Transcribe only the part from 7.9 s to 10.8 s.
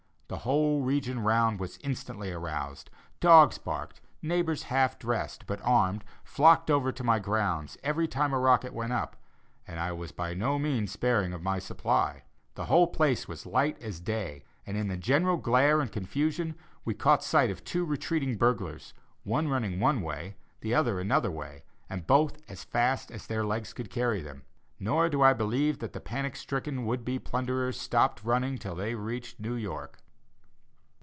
time a rocket went up, and I was by no